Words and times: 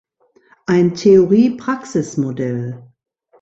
Ein 0.65 0.95
Theorie-Praxis-Modell“. 0.95 2.81